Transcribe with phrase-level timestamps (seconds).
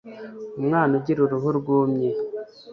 [0.59, 2.09] umwana ugira uruhu rwumye